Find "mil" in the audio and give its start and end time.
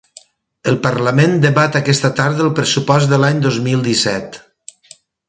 3.67-3.85